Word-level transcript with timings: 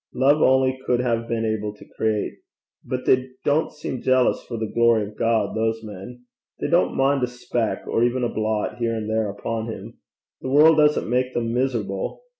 Love 0.15 0.41
only 0.41 0.79
could 0.87 0.99
have 0.99 1.27
been 1.27 1.45
able 1.45 1.75
to 1.75 1.85
create. 1.95 2.39
But 2.83 3.05
they 3.05 3.29
don't 3.45 3.71
seem 3.71 4.01
jealous 4.01 4.41
for 4.41 4.57
the 4.57 4.65
glory 4.73 5.03
of 5.03 5.15
God, 5.15 5.55
those 5.55 5.83
men. 5.83 6.23
They 6.59 6.69
don't 6.69 6.97
mind 6.97 7.21
a 7.21 7.27
speck, 7.27 7.85
or 7.85 8.03
even 8.03 8.23
a 8.23 8.29
blot, 8.29 8.79
here 8.79 8.95
and 8.95 9.07
there 9.07 9.29
upon 9.29 9.67
him. 9.67 9.99
The 10.41 10.49
world 10.49 10.77
doesn't 10.77 11.07
make 11.07 11.35
them 11.35 11.53
miserable. 11.53 12.23